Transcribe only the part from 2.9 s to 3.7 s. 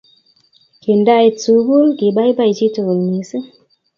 mising